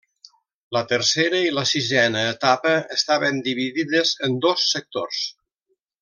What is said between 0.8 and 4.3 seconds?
tercera i la sisena etapa estaven dividides